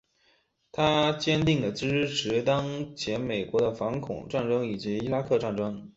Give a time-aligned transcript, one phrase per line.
[0.71, 5.87] 他坚定的支持当前美国的反恐战争以及伊拉克战争。